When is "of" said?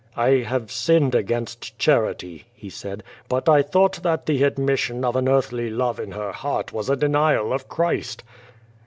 5.05-5.15, 7.53-7.69